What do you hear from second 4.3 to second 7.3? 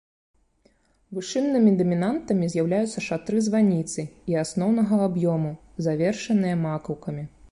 і асноўнага аб'ёму, завершаныя макаўкамі.